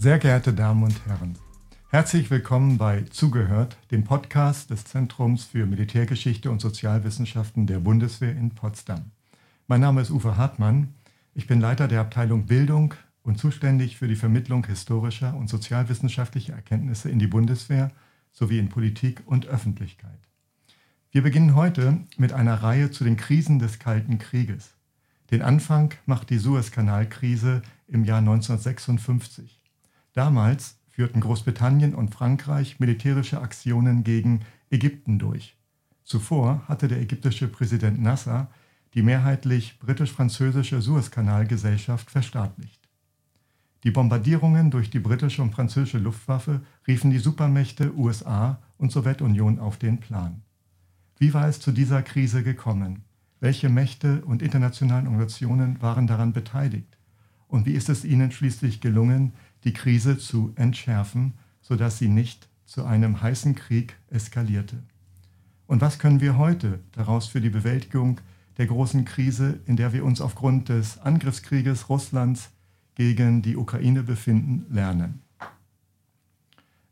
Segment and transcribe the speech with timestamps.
[0.00, 1.36] Sehr geehrte Damen und Herren,
[1.88, 8.50] herzlich willkommen bei Zugehört, dem Podcast des Zentrums für Militärgeschichte und Sozialwissenschaften der Bundeswehr in
[8.50, 9.10] Potsdam.
[9.66, 10.94] Mein Name ist Uwe Hartmann.
[11.34, 17.10] Ich bin Leiter der Abteilung Bildung und zuständig für die Vermittlung historischer und sozialwissenschaftlicher Erkenntnisse
[17.10, 17.90] in die Bundeswehr
[18.30, 20.20] sowie in Politik und Öffentlichkeit.
[21.10, 24.76] Wir beginnen heute mit einer Reihe zu den Krisen des Kalten Krieges.
[25.32, 29.58] Den Anfang macht die Suezkanalkrise im Jahr 1956.
[30.18, 35.56] Damals führten Großbritannien und Frankreich militärische Aktionen gegen Ägypten durch.
[36.02, 38.50] Zuvor hatte der ägyptische Präsident Nasser
[38.94, 42.88] die mehrheitlich britisch-französische Suezkanalgesellschaft verstaatlicht.
[43.84, 49.76] Die Bombardierungen durch die britische und französische Luftwaffe riefen die Supermächte USA und Sowjetunion auf
[49.76, 50.42] den Plan.
[51.20, 53.04] Wie war es zu dieser Krise gekommen?
[53.38, 56.98] Welche Mächte und internationalen Organisationen waren daran beteiligt?
[57.46, 59.32] Und wie ist es ihnen schließlich gelungen,
[59.64, 64.82] die Krise zu entschärfen, sodass sie nicht zu einem heißen Krieg eskalierte?
[65.66, 68.20] Und was können wir heute daraus für die Bewältigung
[68.56, 72.50] der großen Krise, in der wir uns aufgrund des Angriffskrieges Russlands
[72.94, 75.20] gegen die Ukraine befinden, lernen?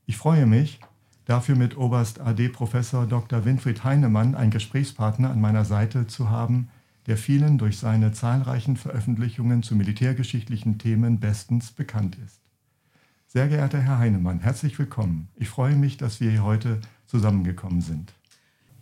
[0.05, 0.78] Ich freue mich,
[1.25, 3.44] dafür mit Oberst AD Professor Dr.
[3.44, 6.69] Winfried Heinemann einen Gesprächspartner an meiner Seite zu haben,
[7.06, 12.45] der vielen durch seine zahlreichen Veröffentlichungen zu militärgeschichtlichen Themen bestens bekannt ist.
[13.28, 15.28] Sehr geehrter Herr Heinemann, herzlich willkommen.
[15.34, 18.12] Ich freue mich, dass wir hier heute zusammengekommen sind.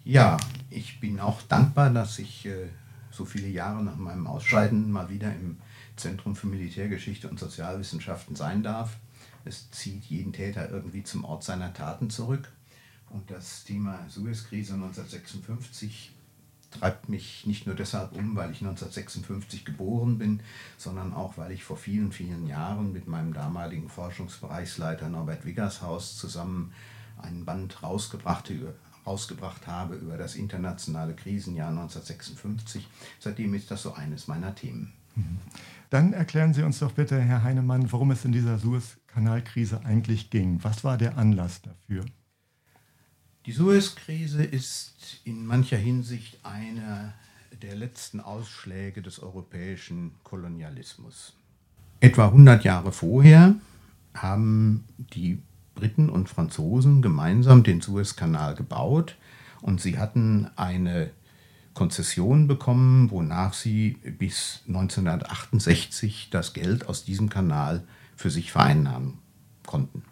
[0.05, 0.37] Ja,
[0.69, 2.69] ich bin auch dankbar, dass ich äh,
[3.11, 5.57] so viele Jahre nach meinem Ausscheiden mal wieder im
[5.97, 8.99] Zentrum für Militärgeschichte und Sozialwissenschaften sein darf.
[9.47, 12.53] Es zieht jeden Täter irgendwie zum Ort seiner Taten zurück.
[13.09, 16.14] Und das Thema Suezkrise 1956
[16.79, 20.41] treibt mich nicht nur deshalb um, weil ich 1956 geboren bin,
[20.77, 26.73] sondern auch, weil ich vor vielen, vielen Jahren mit meinem damaligen Forschungsbereichsleiter Norbert Wiggershaus zusammen
[27.21, 28.51] einen Band rausgebracht,
[29.07, 32.87] rausgebracht habe über das internationale Krisenjahr 1956.
[33.21, 34.93] Seitdem ist das so eines meiner Themen.
[35.15, 35.39] Mhm.
[35.91, 40.59] Dann erklären Sie uns doch bitte, Herr Heinemann, worum es in dieser Suezkanalkrise eigentlich ging.
[40.63, 42.05] Was war der Anlass dafür?
[43.47, 47.13] Die Suezkrise ist in mancher Hinsicht einer
[47.61, 51.37] der letzten Ausschläge des europäischen Kolonialismus.
[52.01, 53.55] Etwa 100 Jahre vorher
[54.15, 55.43] haben die
[55.75, 59.19] Briten und Franzosen gemeinsam den Suezkanal gebaut
[59.61, 61.11] und sie hatten eine
[61.75, 69.19] Konzession bekommen, wonach sie bis 1968 das Geld aus diesem Kanal für sich vereinnahmen
[69.67, 70.03] konnten.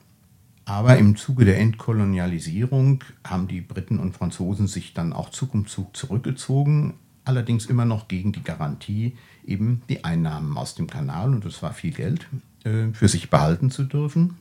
[0.65, 5.67] Aber im Zuge der Entkolonialisierung haben die Briten und Franzosen sich dann auch Zug um
[5.67, 11.45] Zug zurückgezogen, allerdings immer noch gegen die Garantie, eben die Einnahmen aus dem Kanal, und
[11.45, 12.28] das war viel Geld,
[12.65, 14.37] äh, für sich behalten zu dürfen.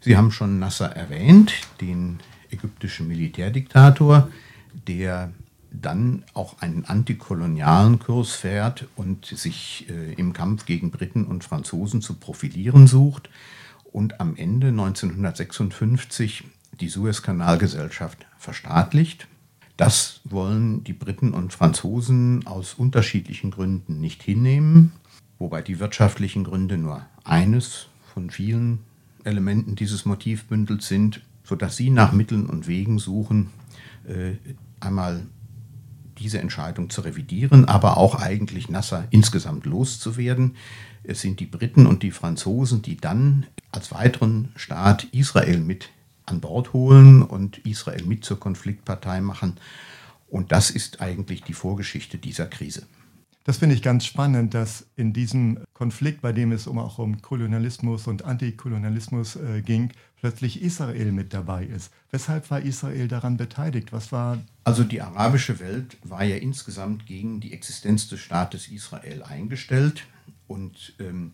[0.00, 2.18] Sie haben schon Nasser erwähnt, den
[2.50, 4.28] ägyptischen Militärdiktator,
[4.86, 5.32] der
[5.72, 12.02] dann auch einen antikolonialen Kurs fährt und sich äh, im Kampf gegen Briten und Franzosen
[12.02, 13.28] zu profilieren sucht
[13.92, 16.44] und am Ende 1956
[16.80, 19.28] die Suezkanalgesellschaft verstaatlicht.
[19.76, 24.92] Das wollen die Briten und Franzosen aus unterschiedlichen Gründen nicht hinnehmen,
[25.38, 28.80] wobei die wirtschaftlichen Gründe nur eines von vielen
[29.24, 33.50] Elementen dieses Motivbündels sind, sodass sie nach Mitteln und Wegen suchen,
[34.06, 34.32] äh,
[34.80, 35.22] einmal
[36.22, 40.56] diese Entscheidung zu revidieren, aber auch eigentlich Nasser insgesamt loszuwerden.
[41.02, 45.90] Es sind die Briten und die Franzosen, die dann als weiteren Staat Israel mit
[46.24, 49.56] an Bord holen und Israel mit zur Konfliktpartei machen.
[50.28, 52.86] Und das ist eigentlich die Vorgeschichte dieser Krise.
[53.44, 57.20] Das finde ich ganz spannend, dass in diesem Konflikt, bei dem es um, auch um
[57.22, 59.90] Kolonialismus und Antikolonialismus äh, ging,
[60.20, 61.92] plötzlich Israel mit dabei ist.
[62.12, 63.92] Weshalb war Israel daran beteiligt?
[63.92, 69.24] Was war also die arabische Welt war ja insgesamt gegen die Existenz des Staates Israel
[69.24, 70.06] eingestellt
[70.46, 71.32] und ähm,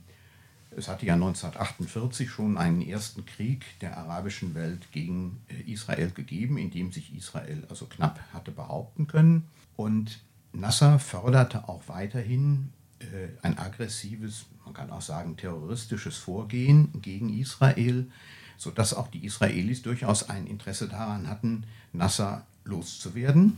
[0.78, 6.56] es hatte ja 1948 schon einen ersten Krieg der arabischen Welt gegen äh, Israel gegeben,
[6.56, 9.44] in dem sich Israel also knapp hatte behaupten können.
[9.76, 10.20] Und
[10.52, 18.10] Nasser förderte auch weiterhin äh, ein aggressives, man kann auch sagen terroristisches Vorgehen gegen Israel,
[18.56, 23.56] sodass auch die Israelis durchaus ein Interesse daran hatten, Nasser loszuwerden.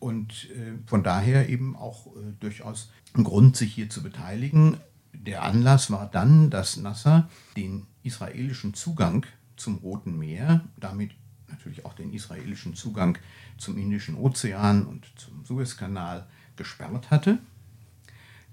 [0.00, 4.78] Und äh, von daher eben auch äh, durchaus ein Grund, sich hier zu beteiligen.
[5.12, 9.26] Der Anlass war dann, dass Nasser den israelischen Zugang
[9.56, 11.12] zum Roten Meer, damit
[11.52, 13.18] natürlich auch den israelischen Zugang
[13.58, 16.26] zum Indischen Ozean und zum Suezkanal
[16.56, 17.38] gesperrt hatte.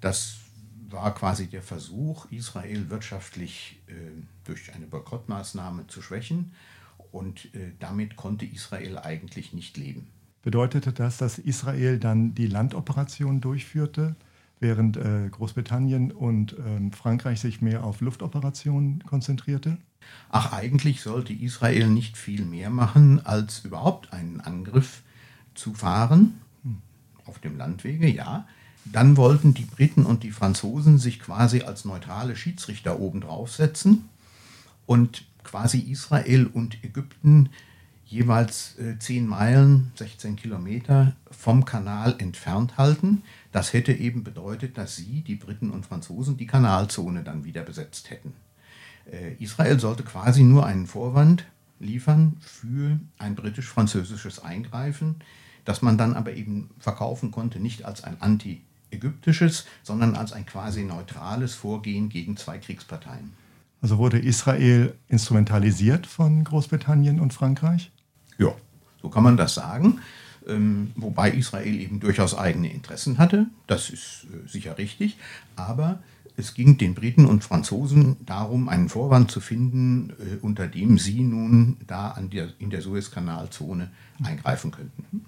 [0.01, 0.37] Das
[0.89, 3.93] war quasi der Versuch, Israel wirtschaftlich äh,
[4.43, 6.53] durch eine Boykottmaßnahme zu schwächen.
[7.11, 10.07] Und äh, damit konnte Israel eigentlich nicht leben.
[10.41, 14.15] Bedeutete das, dass Israel dann die Landoperation durchführte,
[14.59, 19.77] während äh, Großbritannien und ähm, Frankreich sich mehr auf Luftoperationen konzentrierte?
[20.29, 25.01] Ach, eigentlich sollte Israel nicht viel mehr machen, als überhaupt einen Angriff
[25.55, 26.41] zu fahren.
[27.25, 28.47] Auf dem Landwege, ja.
[28.85, 34.09] Dann wollten die Briten und die Franzosen sich quasi als neutrale Schiedsrichter oben draufsetzen
[34.85, 37.49] und quasi Israel und Ägypten
[38.09, 43.21] jeweils äh, 10 Meilen, 16 Kilometer vom Kanal entfernt halten.
[43.51, 48.09] Das hätte eben bedeutet, dass sie, die Briten und Franzosen, die Kanalzone dann wieder besetzt
[48.09, 48.33] hätten.
[49.11, 51.45] Äh, Israel sollte quasi nur einen Vorwand
[51.79, 55.15] liefern für ein britisch-französisches Eingreifen,
[55.63, 60.83] das man dann aber eben verkaufen konnte, nicht als ein anti-ägyptisches, sondern als ein quasi
[60.83, 63.33] neutrales Vorgehen gegen zwei Kriegsparteien.
[63.81, 67.91] Also wurde Israel instrumentalisiert von Großbritannien und Frankreich?
[68.39, 68.55] Ja,
[69.01, 69.99] so kann man das sagen.
[70.47, 75.17] Ähm, wobei Israel eben durchaus eigene Interessen hatte, das ist äh, sicher richtig,
[75.55, 75.99] aber
[76.37, 81.21] es ging den Briten und Franzosen darum, einen Vorwand zu finden, äh, unter dem sie
[81.21, 83.91] nun da der, in der Suezkanalzone
[84.23, 85.25] eingreifen könnten.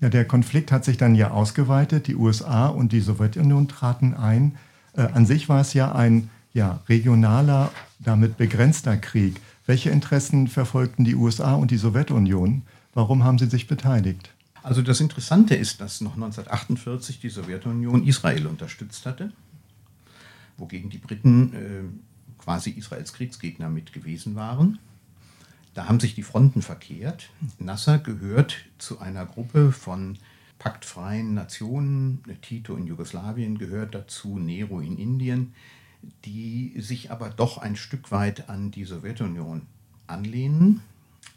[0.00, 2.08] Ja, der Konflikt hat sich dann ja ausgeweitet.
[2.08, 4.56] Die USA und die Sowjetunion traten ein.
[4.94, 7.70] Äh, an sich war es ja ein ja, regionaler,
[8.00, 9.36] damit begrenzter Krieg.
[9.66, 12.62] Welche Interessen verfolgten die USA und die Sowjetunion?
[12.94, 14.34] Warum haben sie sich beteiligt?
[14.62, 19.32] Also das Interessante ist, dass noch 1948 die Sowjetunion Israel unterstützt hatte
[20.60, 24.78] wogegen die Briten äh, quasi Israels Kriegsgegner mit gewesen waren.
[25.74, 27.30] Da haben sich die Fronten verkehrt.
[27.58, 30.18] Nasser gehört zu einer Gruppe von
[30.58, 32.22] paktfreien Nationen.
[32.42, 35.54] Tito in Jugoslawien gehört dazu, Nero in Indien,
[36.24, 39.66] die sich aber doch ein Stück weit an die Sowjetunion
[40.06, 40.82] anlehnen,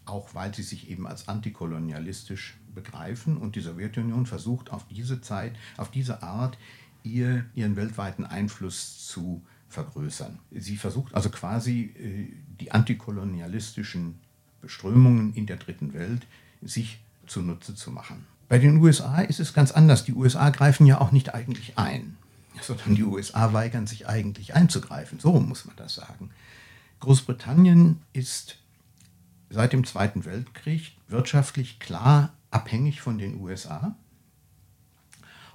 [0.05, 3.37] auch weil sie sich eben als antikolonialistisch begreifen.
[3.37, 6.57] Und die Sowjetunion versucht auf diese Zeit, auf diese Art
[7.03, 10.39] ihr, ihren weltweiten Einfluss zu vergrößern.
[10.51, 14.19] Sie versucht also quasi äh, die antikolonialistischen
[14.61, 16.25] Beströmungen in der dritten Welt
[16.61, 18.25] sich zunutze zu machen.
[18.47, 20.05] Bei den USA ist es ganz anders.
[20.05, 22.17] Die USA greifen ja auch nicht eigentlich ein,
[22.61, 25.19] sondern die USA weigern sich eigentlich einzugreifen.
[25.19, 26.31] So muss man das sagen.
[26.99, 28.57] Großbritannien ist
[29.49, 33.95] seit dem Zweiten Weltkrieg wirtschaftlich klar abhängig von den USA.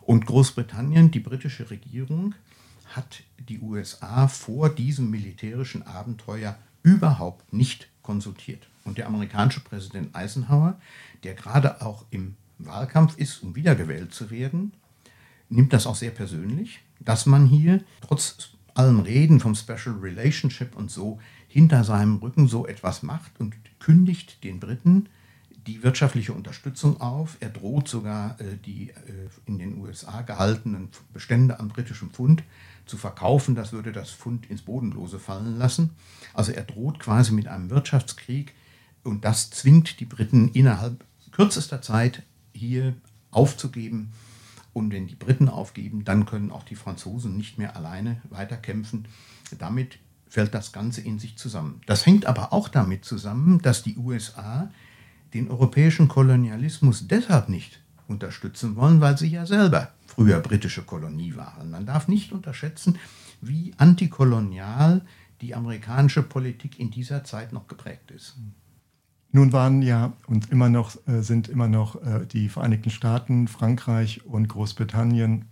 [0.03, 2.35] Und Großbritannien, die britische Regierung,
[2.87, 8.67] hat die USA vor diesem militärischen Abenteuer überhaupt nicht konsultiert.
[8.85, 10.81] Und der amerikanische Präsident Eisenhower,
[11.25, 14.73] der gerade auch im Wahlkampf ist, um wiedergewählt zu werden,
[15.49, 20.91] nimmt das auch sehr persönlich, dass man hier trotz allem Reden vom Special Relationship und
[20.91, 21.19] so
[21.49, 25.09] hinter seinem Rücken so etwas macht und kündigt den Briten
[25.69, 27.37] die wirtschaftliche Unterstützung auf.
[27.41, 32.43] Er droht sogar, äh, die äh, in den USA gehaltenen Bestände am britischen Pfund
[32.87, 33.55] zu verkaufen.
[33.55, 35.91] Das würde das Pfund ins Bodenlose fallen lassen.
[36.33, 38.55] Also er droht quasi mit einem Wirtschaftskrieg
[39.05, 42.23] und das zwingt die Briten innerhalb kürzester Zeit
[42.55, 42.95] hier
[43.31, 44.13] aufzugeben.
[44.73, 49.07] Und wenn die Briten aufgeben, dann können auch die Franzosen nicht mehr alleine weiterkämpfen.
[49.59, 49.99] Damit
[50.29, 51.81] fällt das Ganze in sich zusammen.
[51.87, 54.71] Das hängt aber auch damit zusammen, dass die USA
[55.35, 61.71] den europäischen Kolonialismus deshalb nicht unterstützen wollen, weil sie ja selber früher britische Kolonie waren.
[61.71, 62.99] Man darf nicht unterschätzen,
[63.41, 65.03] wie antikolonial
[65.41, 68.37] die amerikanische Politik in dieser Zeit noch geprägt ist.
[69.31, 74.25] Nun waren ja und immer noch äh, sind immer noch äh, die Vereinigten Staaten, Frankreich
[74.25, 75.45] und Großbritannien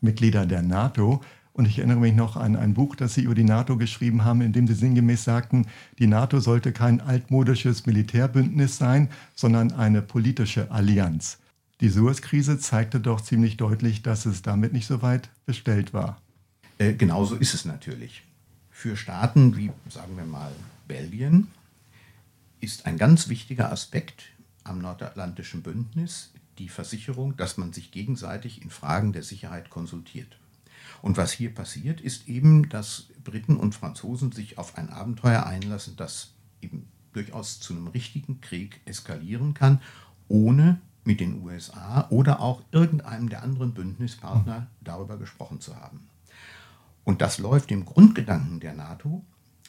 [0.00, 1.22] Mitglieder der NATO.
[1.54, 4.42] Und ich erinnere mich noch an ein Buch, das Sie über die NATO geschrieben haben,
[4.42, 5.66] in dem Sie sinngemäß sagten,
[5.98, 11.38] die NATO sollte kein altmodisches Militärbündnis sein, sondern eine politische Allianz.
[11.80, 16.20] Die Suez-Krise zeigte doch ziemlich deutlich, dass es damit nicht so weit bestellt war.
[16.76, 18.22] Äh, genauso ist es natürlich.
[18.70, 20.52] Für Staaten wie, sagen wir mal,
[20.86, 21.48] Belgien
[22.66, 24.24] ist ein ganz wichtiger Aspekt
[24.64, 30.36] am Nordatlantischen Bündnis die Versicherung, dass man sich gegenseitig in Fragen der Sicherheit konsultiert.
[31.00, 35.94] Und was hier passiert, ist eben, dass Briten und Franzosen sich auf ein Abenteuer einlassen,
[35.94, 39.80] das eben durchaus zu einem richtigen Krieg eskalieren kann,
[40.26, 46.08] ohne mit den USA oder auch irgendeinem der anderen Bündnispartner darüber gesprochen zu haben.
[47.04, 49.24] Und das läuft dem Grundgedanken der NATO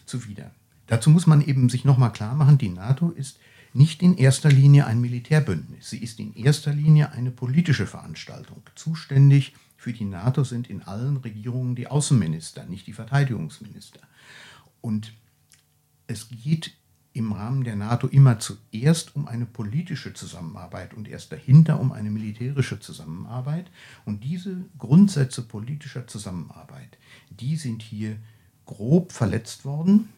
[0.07, 0.49] zuwider.
[0.87, 3.39] Dazu muss man eben sich nochmal klar machen, die NATO ist
[3.73, 5.89] nicht in erster Linie ein Militärbündnis.
[5.89, 11.17] Sie ist in erster Linie eine politische Veranstaltung, zuständig Für die NATO sind in allen
[11.17, 13.99] Regierungen die Außenminister, nicht die Verteidigungsminister.
[14.81, 15.13] Und
[16.07, 16.73] es geht
[17.13, 22.09] im Rahmen der NATO immer zuerst um eine politische Zusammenarbeit und erst dahinter um eine
[22.09, 23.69] militärische Zusammenarbeit.
[24.05, 26.97] Und diese Grundsätze politischer Zusammenarbeit,
[27.29, 28.17] die sind hier
[28.65, 30.09] grob verletzt worden.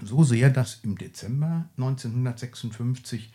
[0.00, 3.32] So sehr, dass im Dezember 1956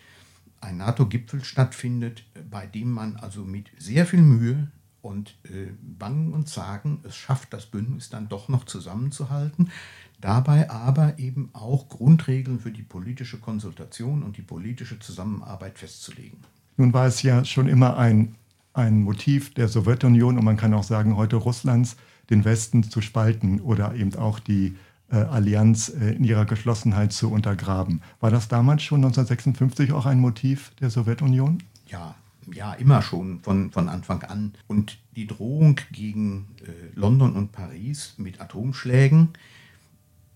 [0.59, 4.71] ein NATO-Gipfel stattfindet, bei dem man also mit sehr viel Mühe
[5.01, 9.71] und äh, Bangen und Zagen es schafft, das Bündnis dann doch noch zusammenzuhalten
[10.19, 16.39] dabei aber eben auch Grundregeln für die politische Konsultation und die politische Zusammenarbeit festzulegen.
[16.77, 18.35] Nun war es ja schon immer ein,
[18.73, 21.97] ein Motiv der Sowjetunion und man kann auch sagen heute Russlands,
[22.29, 24.73] den Westen zu spalten oder eben auch die äh,
[25.15, 28.01] Allianz äh, in ihrer Geschlossenheit zu untergraben.
[28.19, 31.63] War das damals schon 1956 auch ein Motiv der Sowjetunion?
[31.87, 32.15] Ja,
[32.53, 34.53] ja, immer schon von, von Anfang an.
[34.67, 39.29] Und die Drohung gegen äh, London und Paris mit Atomschlägen,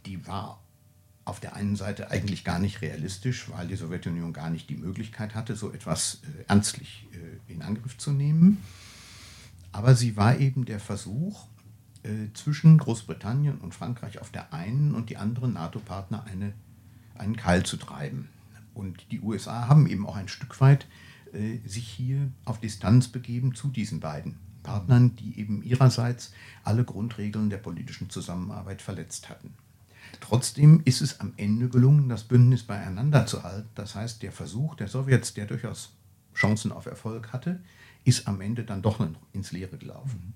[0.05, 0.59] die war
[1.23, 5.35] auf der einen Seite eigentlich gar nicht realistisch, weil die Sowjetunion gar nicht die Möglichkeit
[5.35, 8.57] hatte, so etwas äh, ernstlich äh, in Angriff zu nehmen.
[9.71, 11.50] Aber sie war eben der Versuch, äh,
[12.33, 16.53] zwischen Großbritannien und Frankreich auf der einen und die anderen NATO-Partner eine,
[17.15, 18.29] einen Keil zu treiben.
[18.73, 20.87] Und die USA haben eben auch ein Stück weit
[21.33, 27.49] äh, sich hier auf Distanz begeben zu diesen beiden Partnern, die eben ihrerseits alle Grundregeln
[27.49, 29.53] der politischen Zusammenarbeit verletzt hatten.
[30.19, 33.69] Trotzdem ist es am Ende gelungen, das Bündnis beieinander zu halten.
[33.75, 35.93] Das heißt, der Versuch der Sowjets, der durchaus
[36.35, 37.61] Chancen auf Erfolg hatte,
[38.03, 40.33] ist am Ende dann doch ins Leere gelaufen.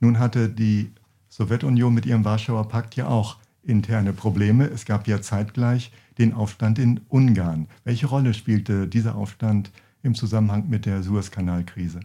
[0.00, 0.92] Nun hatte die
[1.28, 4.66] Sowjetunion mit ihrem Warschauer Pakt ja auch interne Probleme.
[4.66, 7.68] Es gab ja zeitgleich den Aufstand in Ungarn.
[7.84, 9.70] Welche Rolle spielte dieser Aufstand
[10.02, 12.00] im Zusammenhang mit der Suezkanalkrise?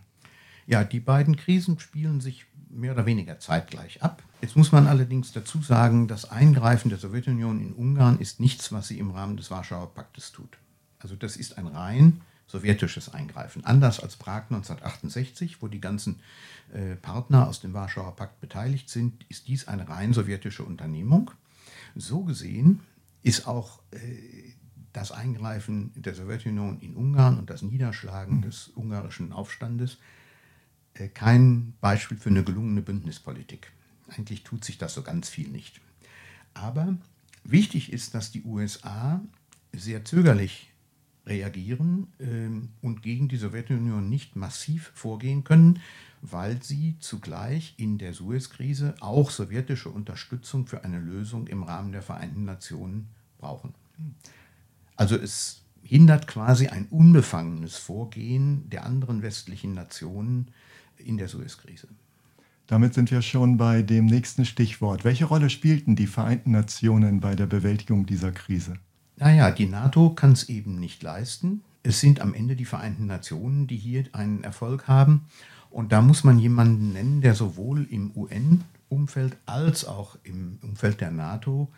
[0.66, 4.24] Ja, die beiden Krisen spielen sich mehr oder weniger zeitgleich ab.
[4.42, 8.88] Jetzt muss man allerdings dazu sagen, das Eingreifen der Sowjetunion in Ungarn ist nichts, was
[8.88, 10.58] sie im Rahmen des Warschauer Paktes tut.
[11.00, 13.66] Also das ist ein rein sowjetisches Eingreifen.
[13.66, 16.20] Anders als Prag 1968, wo die ganzen
[16.74, 21.32] äh, Partner aus dem Warschauer Pakt beteiligt sind, ist dies eine rein sowjetische Unternehmung.
[21.96, 22.82] So gesehen
[23.24, 23.98] ist auch äh,
[24.94, 29.98] das Eingreifen der Sowjetunion in Ungarn und das Niederschlagen des ungarischen Aufstandes
[30.94, 33.72] äh, kein Beispiel für eine gelungene Bündnispolitik.
[34.10, 35.80] Eigentlich tut sich das so ganz viel nicht.
[36.54, 36.98] Aber
[37.44, 39.22] wichtig ist, dass die USA
[39.72, 40.71] sehr zögerlich
[41.32, 45.80] reagieren ähm, und gegen die Sowjetunion nicht massiv vorgehen können,
[46.22, 52.02] weil sie zugleich in der Suez-Krise auch sowjetische Unterstützung für eine Lösung im Rahmen der
[52.02, 53.08] Vereinten Nationen
[53.40, 53.74] brauchen.
[54.96, 60.52] Also es hindert quasi ein unbefangenes Vorgehen der anderen westlichen Nationen
[60.98, 61.88] in der Suez-Krise.
[62.68, 65.04] Damit sind wir schon bei dem nächsten Stichwort.
[65.04, 68.76] Welche Rolle spielten die Vereinten Nationen bei der Bewältigung dieser Krise?
[69.22, 71.62] Naja, die NATO kann es eben nicht leisten.
[71.84, 75.28] Es sind am Ende die Vereinten Nationen, die hier einen Erfolg haben.
[75.70, 81.12] Und da muss man jemanden nennen, der sowohl im UN-Umfeld als auch im Umfeld der
[81.12, 81.72] NATO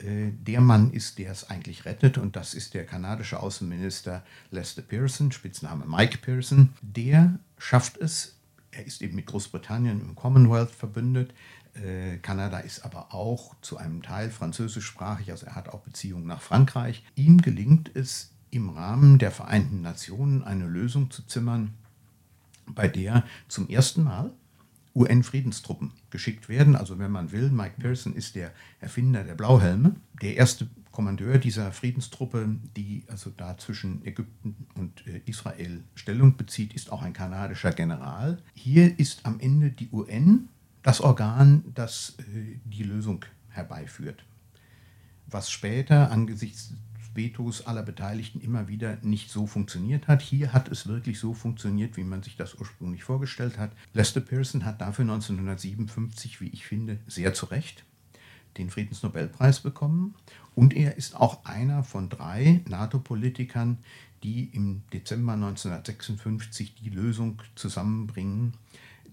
[0.00, 2.18] äh, der Mann ist, der es eigentlich rettet.
[2.18, 6.70] Und das ist der kanadische Außenminister Lester Pearson, Spitzname Mike Pearson.
[6.82, 8.38] Der schafft es,
[8.72, 11.32] er ist eben mit Großbritannien im Commonwealth verbündet.
[11.84, 16.40] Äh, Kanada ist aber auch zu einem Teil französischsprachig, also er hat auch Beziehungen nach
[16.40, 17.04] Frankreich.
[17.14, 21.74] Ihm gelingt es im Rahmen der Vereinten Nationen eine Lösung zu zimmern,
[22.66, 24.32] bei der zum ersten Mal
[24.94, 26.74] UN-Friedenstruppen geschickt werden.
[26.74, 31.70] Also wenn man will, Mike Pearson ist der Erfinder der Blauhelme, der erste Kommandeur dieser
[31.70, 37.70] Friedenstruppe, die also da zwischen Ägypten und äh, Israel Stellung bezieht, ist auch ein kanadischer
[37.70, 38.42] General.
[38.54, 40.48] Hier ist am Ende die UN
[40.82, 44.24] das Organ, das äh, die Lösung herbeiführt.
[45.26, 50.22] Was später angesichts des Vetos aller Beteiligten immer wieder nicht so funktioniert hat.
[50.22, 53.72] Hier hat es wirklich so funktioniert, wie man sich das ursprünglich vorgestellt hat.
[53.92, 57.84] Lester Pearson hat dafür 1957, wie ich finde, sehr zu Recht
[58.56, 60.14] den Friedensnobelpreis bekommen
[60.54, 63.78] und er ist auch einer von drei NATO-Politikern,
[64.22, 68.54] die im Dezember 1956 die Lösung zusammenbringen,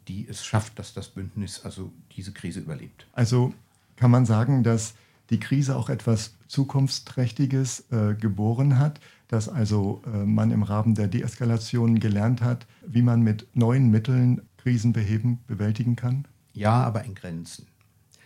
[0.07, 3.07] die es schafft, dass das Bündnis also diese Krise überlebt.
[3.13, 3.53] Also
[3.95, 4.95] kann man sagen, dass
[5.29, 11.07] die Krise auch etwas Zukunftsträchtiges äh, geboren hat, dass also äh, man im Rahmen der
[11.07, 16.27] Deeskalation gelernt hat, wie man mit neuen Mitteln Krisen beheben, bewältigen kann?
[16.53, 17.67] Ja, aber in Grenzen.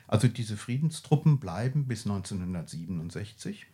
[0.08, 3.68] Also diese Friedenstruppen bleiben bis 1967.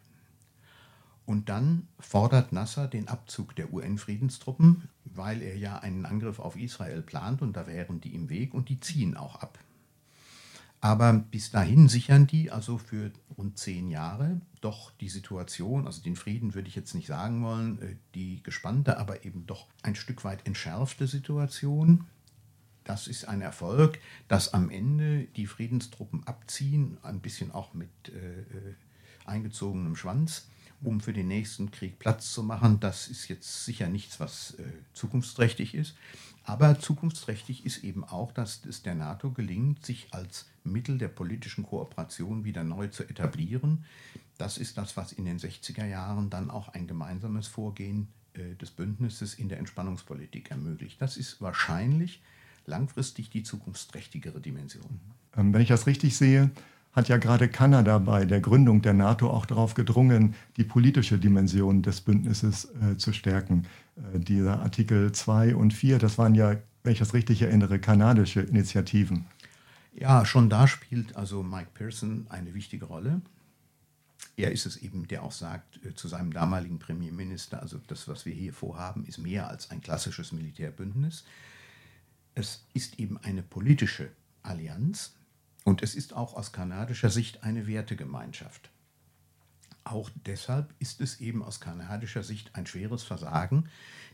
[1.25, 7.01] Und dann fordert Nasser den Abzug der UN-Friedenstruppen, weil er ja einen Angriff auf Israel
[7.01, 9.57] plant und da wären die im Weg und die ziehen auch ab.
[10.81, 16.15] Aber bis dahin sichern die also für rund zehn Jahre doch die Situation, also den
[16.15, 20.23] Frieden würde ich jetzt nicht sagen wollen, äh, die gespannte, aber eben doch ein Stück
[20.23, 22.05] weit entschärfte Situation.
[22.83, 28.41] Das ist ein Erfolg, dass am Ende die Friedenstruppen abziehen, ein bisschen auch mit äh,
[28.41, 28.75] äh
[29.25, 30.47] eingezogenem Schwanz
[30.85, 32.79] um für den nächsten Krieg Platz zu machen.
[32.79, 34.63] Das ist jetzt sicher nichts, was äh,
[34.93, 35.95] zukunftsträchtig ist.
[36.43, 41.63] Aber zukunftsträchtig ist eben auch, dass es der NATO gelingt, sich als Mittel der politischen
[41.63, 43.83] Kooperation wieder neu zu etablieren.
[44.37, 48.71] Das ist das, was in den 60er Jahren dann auch ein gemeinsames Vorgehen äh, des
[48.71, 51.01] Bündnisses in der Entspannungspolitik ermöglicht.
[51.01, 52.21] Das ist wahrscheinlich
[52.67, 54.99] langfristig die zukunftsträchtigere Dimension.
[55.35, 56.51] Ähm, wenn ich das richtig sehe,
[56.95, 61.81] hat ja gerade Kanada bei der Gründung der NATO auch darauf gedrungen, die politische Dimension
[61.81, 63.67] des Bündnisses äh, zu stärken.
[63.97, 68.39] Äh, dieser Artikel 2 und 4, das waren ja, wenn ich das richtig erinnere, kanadische
[68.39, 69.25] Initiativen.
[69.93, 73.21] Ja, schon da spielt also Mike Pearson eine wichtige Rolle.
[74.37, 78.25] Er ist es eben, der auch sagt äh, zu seinem damaligen Premierminister, also das, was
[78.25, 81.25] wir hier vorhaben, ist mehr als ein klassisches Militärbündnis.
[82.35, 84.11] Es ist eben eine politische
[84.43, 85.13] Allianz,
[85.65, 88.69] und es ist auch aus kanadischer Sicht eine Wertegemeinschaft.
[89.83, 93.65] Auch deshalb ist es eben aus kanadischer Sicht ein schweres Versagen,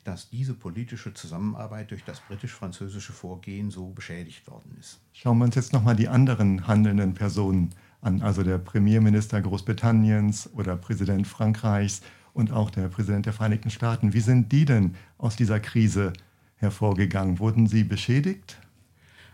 [0.03, 4.99] dass diese politische Zusammenarbeit durch das britisch-französische Vorgehen so beschädigt worden ist.
[5.13, 7.69] Schauen wir uns jetzt nochmal die anderen handelnden Personen
[8.01, 12.01] an, also der Premierminister Großbritanniens oder Präsident Frankreichs
[12.33, 14.13] und auch der Präsident der Vereinigten Staaten.
[14.13, 16.13] Wie sind die denn aus dieser Krise
[16.55, 17.39] hervorgegangen?
[17.39, 18.57] Wurden sie beschädigt?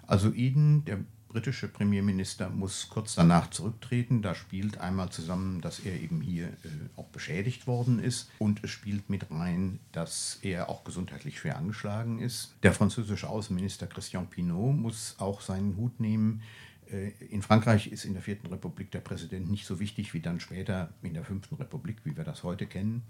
[0.05, 4.21] Also Eden, der britische Premierminister muss kurz danach zurücktreten.
[4.21, 6.52] Da spielt einmal zusammen, dass er eben hier äh,
[6.95, 12.19] auch beschädigt worden ist und es spielt mit rein, dass er auch gesundheitlich schwer angeschlagen
[12.19, 12.56] ist.
[12.63, 16.41] Der französische Außenminister Christian Pinot muss auch seinen Hut nehmen.
[16.89, 20.39] Äh, in Frankreich ist in der Vierten Republik der Präsident nicht so wichtig wie dann
[20.39, 23.04] später in der Fünften Republik, wie wir das heute kennen.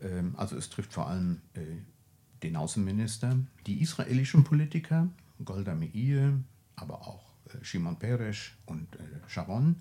[0.00, 1.60] Ähm, also es trifft vor allem äh,
[2.42, 3.36] den Außenminister.
[3.66, 5.08] Die israelischen Politiker,
[5.44, 6.38] Golda Meir,
[6.76, 7.25] aber auch
[7.62, 9.76] Shimon Peres und äh, Sharon,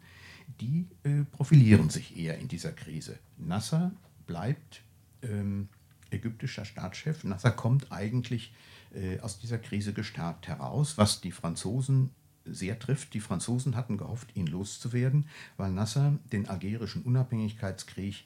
[0.62, 3.18] die äh, profilieren sich eher in dieser Krise.
[3.38, 3.92] Nasser
[4.28, 4.82] bleibt
[5.22, 5.70] ähm,
[6.12, 7.24] ägyptischer Staatschef.
[7.24, 8.54] Nasser kommt eigentlich
[8.94, 12.12] äh, aus dieser Krise gestärkt heraus, was die Franzosen
[12.46, 13.14] sehr trifft.
[13.14, 18.26] Die Franzosen hatten gehofft, ihn loszuwerden, weil Nasser den algerischen Unabhängigkeitskrieg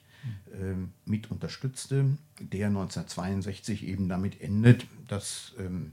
[0.52, 0.74] äh,
[1.06, 5.92] mit unterstützte, der 1962 eben damit endet, dass ähm,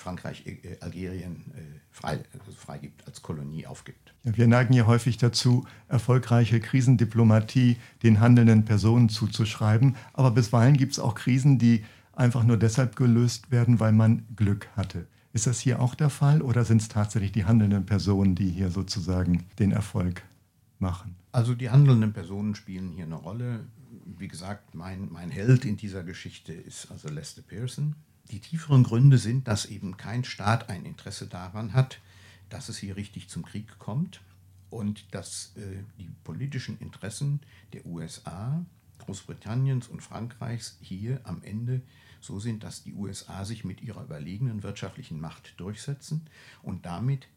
[0.00, 1.60] Frankreich äh, Algerien äh,
[1.90, 4.14] frei, also freigibt, als Kolonie aufgibt.
[4.24, 9.96] Ja, wir neigen ja häufig dazu, erfolgreiche Krisendiplomatie den handelnden Personen zuzuschreiben.
[10.12, 14.68] Aber bisweilen gibt es auch Krisen, die einfach nur deshalb gelöst werden, weil man Glück
[14.76, 15.06] hatte.
[15.32, 18.70] Ist das hier auch der Fall oder sind es tatsächlich die handelnden Personen, die hier
[18.70, 20.22] sozusagen den Erfolg
[20.78, 21.14] machen?
[21.30, 23.60] Also die handelnden Personen spielen hier eine Rolle.
[24.18, 27.94] Wie gesagt, mein, mein Held in dieser Geschichte ist also Lester Pearson,
[28.30, 32.00] die tieferen Gründe sind, dass eben kein Staat ein Interesse daran hat,
[32.48, 34.20] dass es hier richtig zum Krieg kommt
[34.70, 37.40] und dass äh, die politischen Interessen
[37.72, 38.64] der USA,
[38.98, 41.82] Großbritanniens und Frankreichs hier am Ende
[42.20, 46.26] so sind, dass die USA sich mit ihrer überlegenen wirtschaftlichen Macht durchsetzen
[46.62, 47.28] und damit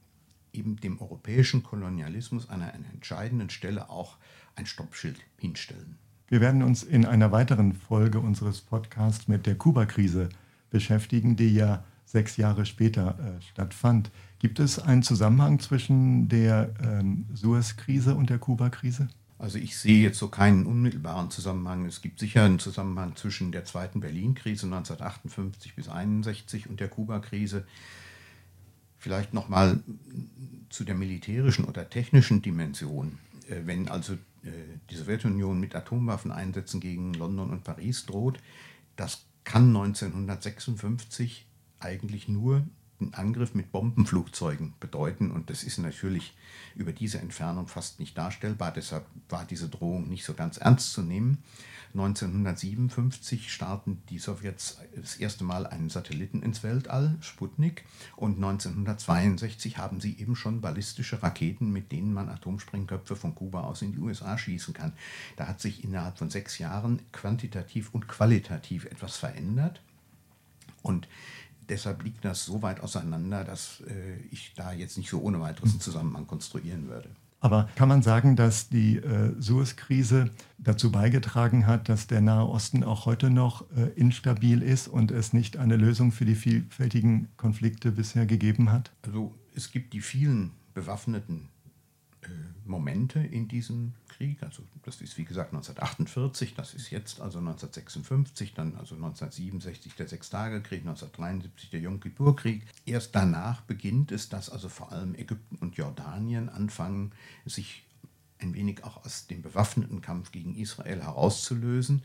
[0.52, 4.18] eben dem europäischen Kolonialismus an einer entscheidenden Stelle auch
[4.56, 5.98] ein Stoppschild hinstellen.
[6.28, 10.30] Wir werden uns in einer weiteren Folge unseres Podcasts mit der Kuba-Krise
[10.74, 14.12] beschäftigen, die ja sechs Jahre später äh, stattfand.
[14.40, 19.08] Gibt es einen Zusammenhang zwischen der ähm, Suez-Krise und der Kuba-Krise?
[19.40, 21.86] Also ich sehe jetzt so keinen unmittelbaren Zusammenhang.
[21.86, 27.66] Es gibt sicher einen Zusammenhang zwischen der zweiten Berlin-Krise 1958 bis 1961 und der Kuba-Krise.
[29.00, 29.80] Vielleicht nochmal
[30.70, 33.20] zu der militärischen oder technischen Dimension.
[33.50, 34.50] Äh, wenn also äh,
[34.90, 38.40] die Sowjetunion mit Atomwaffeneinsätzen gegen London und Paris droht,
[38.96, 41.48] das kann 1956
[41.80, 42.66] eigentlich nur
[43.04, 45.32] einen Angriff mit Bombenflugzeugen bedeuten.
[45.32, 46.36] Und das ist natürlich
[46.76, 48.72] über diese Entfernung fast nicht darstellbar.
[48.72, 51.44] Deshalb war diese Drohung nicht so ganz ernst zu nehmen.
[51.94, 57.86] 1957 starten die Sowjets das erste Mal einen Satelliten ins Weltall, Sputnik,
[58.16, 63.84] und 1962 haben sie eben schon ballistische Raketen, mit denen man Atomsprengköpfe von Kuba aus
[63.84, 64.94] in die USA schießen kann.
[65.36, 69.84] Da hat sich innerhalb von sechs Jahren quantitativ und qualitativ etwas verändert.
[70.82, 71.08] Und
[71.70, 75.72] deshalb liegt das so weit auseinander, dass äh, ich da jetzt nicht so ohne weiteres
[75.72, 77.10] einen Zusammenhang konstruieren würde.
[77.44, 82.86] Aber kann man sagen, dass die äh, Suez-Krise dazu beigetragen hat, dass der Nahe Osten
[82.86, 87.92] auch heute noch äh, instabil ist und es nicht eine Lösung für die vielfältigen Konflikte
[87.92, 88.94] bisher gegeben hat?
[89.02, 91.50] Also es gibt die vielen bewaffneten
[92.22, 92.28] äh,
[92.64, 94.42] Momente in diesem Krieg.
[94.44, 100.08] Also das ist wie gesagt 1948, das ist jetzt also 1956, dann also 1967 der
[100.08, 102.66] Sechstagekrieg, 1973 der Yom Kippur-Krieg.
[102.86, 107.12] Erst danach beginnt es, dass also vor allem Ägypten und Jordanien anfangen,
[107.46, 107.84] sich
[108.40, 112.04] ein wenig auch aus dem bewaffneten Kampf gegen Israel herauszulösen.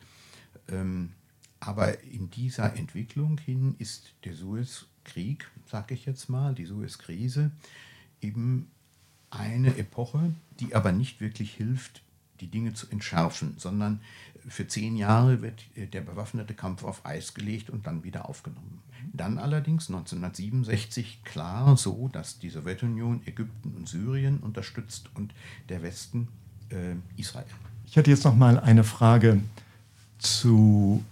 [0.69, 1.13] Ähm,
[1.61, 7.51] aber in dieser Entwicklung hin ist der Suezkrieg, sage ich jetzt mal, die Suezkrise,
[8.21, 8.71] eben
[9.31, 12.03] eine Epoche, die aber nicht wirklich hilft,
[12.41, 14.01] die Dinge zu entschärfen, sondern
[14.49, 18.81] für zehn Jahre wird äh, der bewaffnete Kampf auf Eis gelegt und dann wieder aufgenommen.
[19.13, 25.35] Dann allerdings 1967 klar so, dass die Sowjetunion Ägypten und Syrien unterstützt und
[25.69, 26.29] der Westen
[26.71, 27.47] äh, Israel.
[27.87, 29.41] Ich hätte jetzt noch mal eine Frage
[30.19, 31.05] zu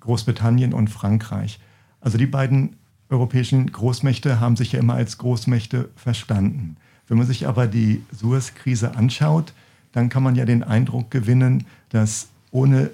[0.00, 1.58] Großbritannien und Frankreich.
[2.00, 2.76] Also die beiden
[3.08, 6.76] europäischen Großmächte haben sich ja immer als Großmächte verstanden.
[7.08, 9.52] Wenn man sich aber die Suez-Krise anschaut,
[9.92, 12.90] dann kann man ja den Eindruck gewinnen, dass ohne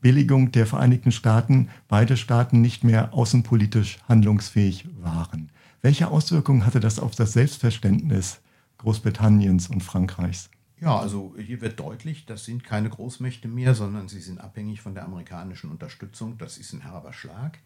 [0.00, 5.48] Billigung der Vereinigten Staaten beide Staaten nicht mehr außenpolitisch handlungsfähig waren.
[5.80, 8.40] Welche Auswirkungen hatte das auf das Selbstverständnis
[8.78, 10.50] Großbritanniens und Frankreichs?
[10.80, 14.94] Ja, also hier wird deutlich, das sind keine Großmächte mehr, sondern sie sind abhängig von
[14.94, 16.36] der amerikanischen Unterstützung.
[16.38, 17.58] Das ist ein herber Schlag.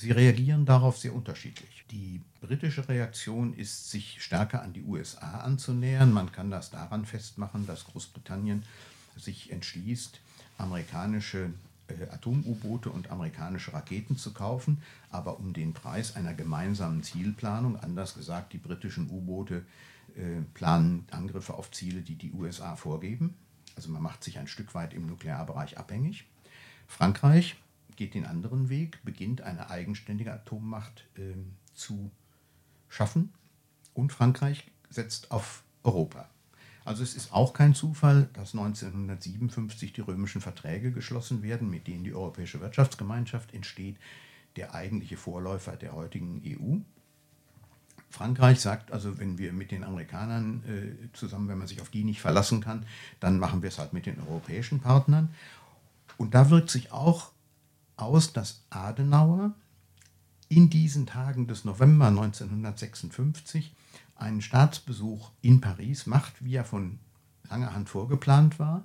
[0.00, 1.84] Sie reagieren darauf sehr unterschiedlich.
[1.90, 6.10] Die britische Reaktion ist, sich stärker an die USA anzunähern.
[6.10, 8.62] Man kann das daran festmachen, dass Großbritannien
[9.14, 10.18] sich entschließt,
[10.56, 11.52] amerikanische
[11.88, 18.14] äh, Atom-U-Boote und amerikanische Raketen zu kaufen, aber um den Preis einer gemeinsamen Zielplanung, anders
[18.14, 19.66] gesagt, die britischen U-Boote
[20.16, 23.34] äh, planen Angriffe auf Ziele, die die USA vorgeben.
[23.76, 26.24] Also man macht sich ein Stück weit im Nuklearbereich abhängig.
[26.86, 27.56] Frankreich
[28.00, 31.34] geht den anderen Weg, beginnt eine eigenständige Atommacht äh,
[31.74, 32.10] zu
[32.88, 33.30] schaffen
[33.92, 36.26] und Frankreich setzt auf Europa.
[36.86, 42.02] Also es ist auch kein Zufall, dass 1957 die römischen Verträge geschlossen werden, mit denen
[42.02, 43.98] die Europäische Wirtschaftsgemeinschaft entsteht,
[44.56, 46.78] der eigentliche Vorläufer der heutigen EU.
[48.08, 52.04] Frankreich sagt also, wenn wir mit den Amerikanern äh, zusammen, wenn man sich auf die
[52.04, 52.86] nicht verlassen kann,
[53.20, 55.34] dann machen wir es halt mit den europäischen Partnern.
[56.16, 57.32] Und da wirkt sich auch
[58.00, 59.54] aus, dass Adenauer
[60.48, 63.72] in diesen Tagen des November 1956
[64.16, 66.98] einen Staatsbesuch in Paris macht, wie er von
[67.48, 68.84] langer Hand vorgeplant war,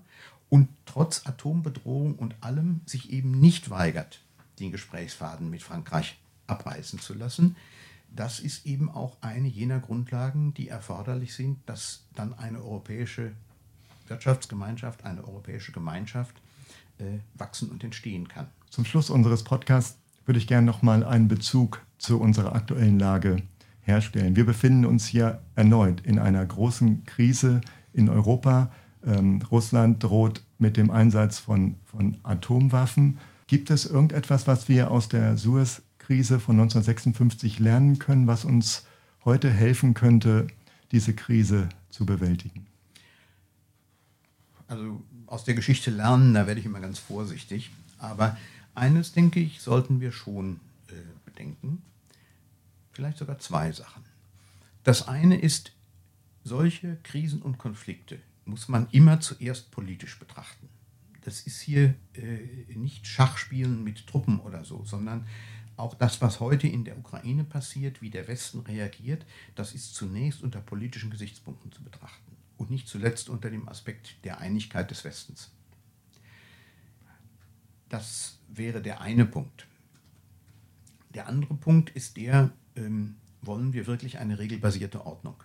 [0.49, 4.21] und trotz Atombedrohung und allem sich eben nicht weigert,
[4.59, 7.55] den Gesprächsfaden mit Frankreich abreißen zu lassen.
[8.15, 13.33] Das ist eben auch eine jener Grundlagen, die erforderlich sind, dass dann eine europäische
[14.07, 16.35] Wirtschaftsgemeinschaft, eine europäische Gemeinschaft
[16.99, 18.47] äh, wachsen und entstehen kann.
[18.75, 23.37] Zum Schluss unseres Podcasts würde ich gerne noch mal einen Bezug zu unserer aktuellen Lage
[23.79, 24.35] herstellen.
[24.35, 27.61] Wir befinden uns hier erneut in einer großen Krise
[27.93, 28.73] in Europa.
[29.05, 33.17] Ähm, Russland droht mit dem Einsatz von, von Atomwaffen.
[33.47, 38.85] Gibt es irgendetwas, was wir aus der Suez-Krise von 1956 lernen können, was uns
[39.23, 40.47] heute helfen könnte,
[40.91, 42.65] diese Krise zu bewältigen?
[44.67, 47.71] Also aus der Geschichte lernen, da werde ich immer ganz vorsichtig.
[47.99, 48.37] Aber
[48.77, 50.59] eines, denke ich, sollten wir schon
[50.89, 50.93] äh,
[51.25, 51.81] bedenken.
[52.91, 54.03] Vielleicht sogar zwei Sachen.
[54.83, 55.71] Das eine ist,
[56.43, 60.69] solche Krisen und Konflikte muss man immer zuerst politisch betrachten.
[61.21, 65.25] Das ist hier äh, nicht Schachspielen mit Truppen oder so, sondern
[65.75, 70.41] auch das, was heute in der Ukraine passiert, wie der Westen reagiert, das ist zunächst
[70.41, 75.51] unter politischen Gesichtspunkten zu betrachten und nicht zuletzt unter dem Aspekt der Einigkeit des Westens.
[77.95, 79.67] Das wäre der eine Punkt.
[81.13, 85.41] Der andere Punkt ist der, ähm, wollen wir wirklich eine regelbasierte Ordnung?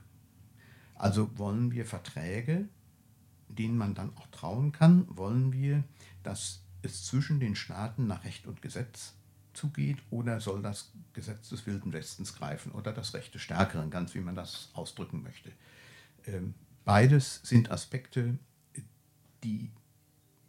[0.96, 2.68] Also wollen wir Verträge,
[3.48, 5.06] denen man dann auch trauen kann?
[5.16, 5.84] Wollen wir,
[6.24, 9.14] dass es zwischen den Staaten nach Recht und Gesetz
[9.52, 14.12] zugeht oder soll das Gesetz des Wilden Westens greifen oder das Recht des Stärkeren, ganz
[14.16, 15.52] wie man das ausdrücken möchte?
[16.26, 18.40] Ähm, beides sind Aspekte,
[19.44, 19.70] die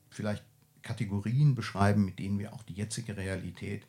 [0.10, 0.44] vielleicht
[0.82, 3.84] Kategorien beschreiben, mit denen wir auch die jetzige Realität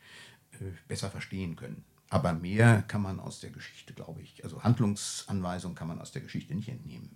[0.52, 1.84] äh, besser verstehen können.
[2.10, 6.22] Aber mehr kann man aus der Geschichte, glaube ich, also Handlungsanweisungen kann man aus der
[6.22, 7.10] Geschichte nicht entnehmen.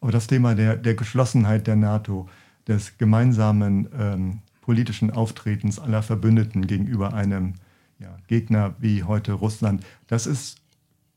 [0.00, 2.28] Aber das Thema der, der Geschlossenheit der NATO,
[2.66, 7.54] des gemeinsamen ähm, politischen Auftretens aller Verbündeten gegenüber einem
[7.98, 10.60] ja, Gegner wie heute Russland, das ist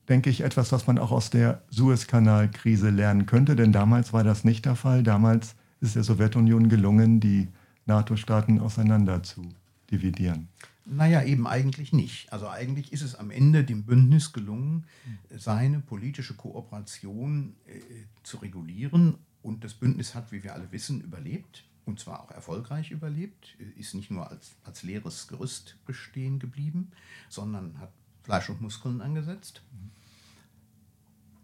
[0.09, 4.43] denke ich, etwas, was man auch aus der Suezkanalkrise lernen könnte, denn damals war das
[4.43, 5.03] nicht der Fall.
[5.03, 7.49] Damals ist der Sowjetunion gelungen, die
[7.87, 9.49] NATO-Staaten auseinander zu
[9.89, 10.49] dividieren.
[10.85, 12.31] Naja, eben eigentlich nicht.
[12.31, 14.85] Also eigentlich ist es am Ende dem Bündnis gelungen,
[15.35, 17.81] seine politische Kooperation äh,
[18.23, 19.15] zu regulieren.
[19.43, 21.65] Und das Bündnis hat, wie wir alle wissen, überlebt.
[21.85, 23.55] Und zwar auch erfolgreich überlebt.
[23.77, 26.91] Ist nicht nur als, als leeres Gerüst bestehen geblieben,
[27.29, 27.91] sondern hat
[28.23, 29.61] Fleisch und Muskeln angesetzt.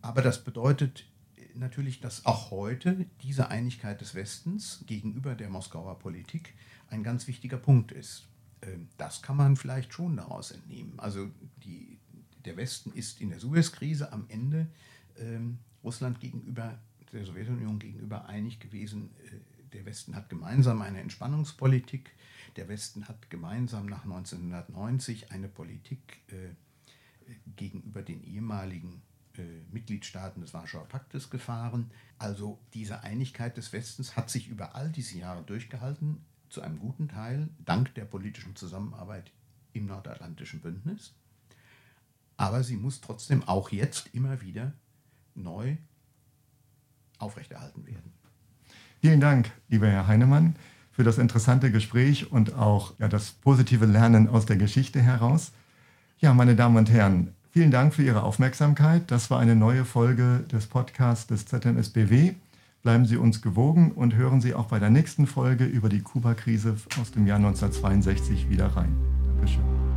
[0.02, 1.06] Aber das bedeutet
[1.56, 6.54] natürlich, dass auch heute diese Einigkeit des Westens gegenüber der Moskauer Politik
[6.90, 8.28] ein ganz wichtiger Punkt ist.
[8.62, 11.00] Ähm, das kann man vielleicht schon daraus entnehmen.
[11.00, 11.30] Also
[11.64, 11.98] die,
[12.46, 14.68] der Westen ist in der Suez-Krise am Ende
[15.18, 16.80] ähm, Russland gegenüber,
[17.12, 19.10] der Sowjetunion gegenüber einig gewesen.
[19.26, 19.38] Äh,
[19.74, 22.12] der Westen hat gemeinsam eine Entspannungspolitik.
[22.56, 26.54] Der Westen hat gemeinsam nach 1990 eine Politik äh,
[27.56, 29.02] gegenüber den ehemaligen
[29.72, 31.92] Mitgliedstaaten des Warschauer Paktes gefahren.
[32.18, 37.08] Also diese Einigkeit des Westens hat sich über all diese Jahre durchgehalten zu einem guten
[37.08, 39.32] Teil dank der politischen Zusammenarbeit
[39.74, 41.14] im Nordatlantischen Bündnis.
[42.38, 44.74] Aber sie muss trotzdem auch jetzt immer wieder
[45.36, 45.78] neu
[47.18, 48.14] aufrechterhalten werden.
[49.02, 50.56] Vielen Dank, lieber Herr Heinemann,
[50.92, 55.52] für das interessante Gespräch und auch ja, das positive Lernen aus der Geschichte heraus.
[56.20, 59.04] Ja, meine Damen und Herren, vielen Dank für Ihre Aufmerksamkeit.
[59.08, 62.34] Das war eine neue Folge des Podcasts des ZMSBW.
[62.82, 66.76] Bleiben Sie uns gewogen und hören Sie auch bei der nächsten Folge über die Kuba-Krise
[67.00, 68.94] aus dem Jahr 1962 wieder rein.
[69.38, 69.93] Dankeschön.